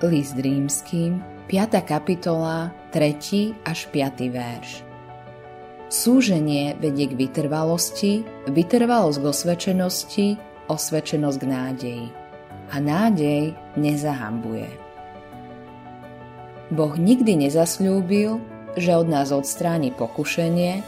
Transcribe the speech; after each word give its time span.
List 0.00 0.40
rímským, 0.40 1.20
5. 1.44 1.84
kapitola, 1.84 2.72
3. 2.88 3.68
až 3.68 3.84
5. 3.92 4.32
verš. 4.32 4.80
Súženie 5.92 6.72
vedie 6.80 7.04
k 7.04 7.20
vytrvalosti, 7.20 8.24
vytrvalosť 8.48 9.20
k 9.20 9.24
osvedčenosti, 9.28 10.26
osvedčenosť 10.72 11.36
k 11.36 11.44
nádeji. 11.44 12.06
A 12.72 12.80
nádej 12.80 13.52
nezahambuje. 13.76 14.72
Boh 16.72 16.96
nikdy 16.96 17.36
nezasľúbil, 17.44 18.40
že 18.80 18.96
od 18.96 19.04
nás 19.04 19.36
odstráni 19.36 19.92
pokušenie, 19.92 20.80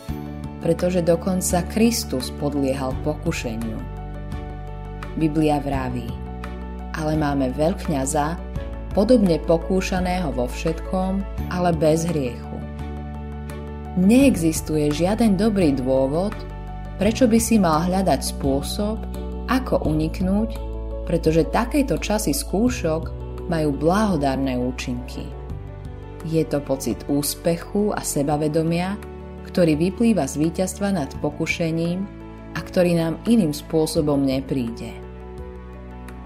pretože 0.65 1.05
dokonca 1.05 1.61
Kristus 1.69 2.33
podliehal 2.41 2.97
pokušeniu. 3.05 3.77
Biblia 5.21 5.61
vraví, 5.61 6.09
ale 6.97 7.13
máme 7.21 7.53
veľkňaza, 7.53 8.52
podobne 8.93 9.41
pokúšaného 9.43 10.33
vo 10.33 10.49
všetkom, 10.49 11.25
ale 11.49 11.73
bez 11.77 12.09
hriechu. 12.09 12.57
Neexistuje 14.01 14.89
žiaden 14.89 15.37
dobrý 15.37 15.77
dôvod, 15.77 16.33
prečo 16.97 17.29
by 17.29 17.39
si 17.41 17.61
mal 17.61 17.85
hľadať 17.85 18.21
spôsob, 18.25 18.97
ako 19.53 19.85
uniknúť, 19.85 20.57
pretože 21.05 21.45
takéto 21.53 22.01
časy 22.01 22.33
skúšok 22.33 23.13
majú 23.53 23.75
blahodárne 23.75 24.57
účinky. 24.57 25.29
Je 26.25 26.47
to 26.47 26.63
pocit 26.63 27.03
úspechu 27.11 27.91
a 27.93 28.01
sebavedomia, 28.01 28.95
ktorý 29.45 29.77
vyplýva 29.77 30.25
z 30.25 30.39
víťazstva 30.39 30.95
nad 30.95 31.11
pokušením 31.19 32.07
a 32.55 32.61
ktorý 32.63 32.97
nám 32.97 33.19
iným 33.27 33.51
spôsobom 33.51 34.23
nepríde. 34.23 34.95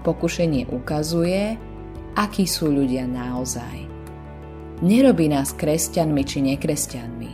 Pokušenie 0.05 0.71
ukazuje, 0.71 1.59
akí 2.17 2.49
sú 2.49 2.73
ľudia 2.73 3.05
naozaj. 3.05 3.85
Nerobí 4.81 5.29
nás 5.29 5.53
kresťanmi 5.53 6.23
či 6.25 6.41
nekresťanmi. 6.41 7.31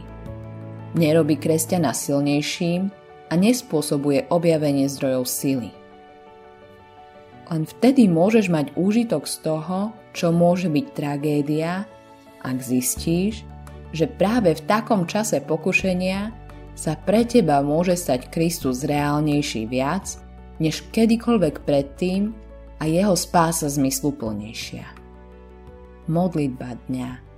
Nerobí 1.00 1.40
kresťana 1.40 1.96
silnejším 1.96 2.92
a 3.32 3.34
nespôsobuje 3.40 4.28
objavenie 4.28 4.92
zdrojov 4.92 5.24
sily. 5.26 5.72
Len 7.48 7.64
vtedy 7.64 8.12
môžeš 8.12 8.52
mať 8.52 8.76
úžitok 8.76 9.24
z 9.24 9.36
toho, 9.44 9.96
čo 10.12 10.36
môže 10.36 10.68
byť 10.68 10.86
tragédia, 10.92 11.88
ak 12.44 12.58
zistíš, 12.60 13.48
že 13.96 14.08
práve 14.08 14.52
v 14.52 14.66
takom 14.68 15.08
čase 15.08 15.40
pokušenia 15.40 16.32
sa 16.74 16.98
pre 16.98 17.24
teba 17.24 17.62
môže 17.64 17.96
stať 17.96 18.32
Kristus 18.34 18.84
reálnejší 18.84 19.70
viac, 19.70 20.18
než 20.58 20.86
kedykoľvek 20.92 21.62
predtým, 21.66 22.34
a 22.80 22.84
jeho 22.90 23.14
spása 23.14 23.70
zmysluplnejšia. 23.70 24.86
Modlitba 26.10 26.80
dňa 26.90 27.34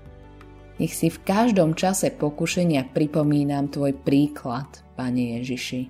Nech 0.75 0.91
si 0.91 1.07
v 1.07 1.23
každom 1.23 1.71
čase 1.71 2.11
pokušenia 2.11 2.91
pripomínam 2.91 3.71
Tvoj 3.71 3.95
príklad, 4.03 4.67
Pane 4.99 5.39
Ježiši. 5.39 5.87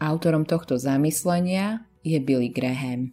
Autorom 0.00 0.48
tohto 0.48 0.80
zamyslenia 0.80 1.84
je 2.00 2.16
Billy 2.18 2.48
Graham. 2.48 3.12